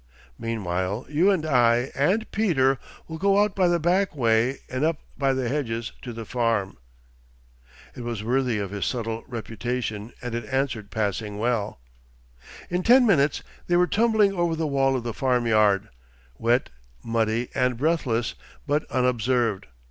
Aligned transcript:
Meanwhile 0.39 1.05
you 1.09 1.29
and 1.29 1.45
I 1.45 1.91
and 1.93 2.31
Peter 2.31 2.79
will 3.07 3.19
go 3.19 3.39
out 3.43 3.55
by 3.55 3.67
the 3.67 3.79
back 3.79 4.15
way 4.15 4.57
and 4.67 4.83
up 4.83 4.99
by 5.15 5.31
the 5.31 5.47
hedges 5.47 5.91
to 6.01 6.11
the 6.11 6.25
farm....' 6.25 6.79
It 7.95 8.01
was 8.01 8.23
worthy 8.23 8.57
of 8.57 8.71
his 8.71 8.83
subtle 8.83 9.23
reputation 9.27 10.11
and 10.19 10.33
it 10.33 10.43
answered 10.45 10.89
passing 10.89 11.37
well. 11.37 11.79
In 12.67 12.81
ten 12.81 13.05
minutes 13.05 13.43
they 13.67 13.75
were 13.75 13.85
tumbling 13.85 14.33
over 14.33 14.55
the 14.55 14.65
wall 14.65 14.95
of 14.95 15.03
the 15.03 15.13
farm 15.13 15.45
yard, 15.45 15.87
wet, 16.35 16.71
muddy, 17.03 17.49
and 17.53 17.77
breathless, 17.77 18.33
but 18.65 18.89
unobserved. 18.89 19.67